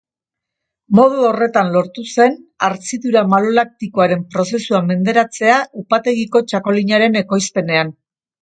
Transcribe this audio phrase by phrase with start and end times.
[0.99, 2.33] Modu horretan lortu zen
[2.67, 7.95] hartzidura malo-laktikoaren prozesua menderatzea upategiko txakolinaren ekoizpenean.